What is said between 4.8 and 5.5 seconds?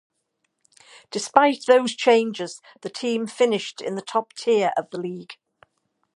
the league.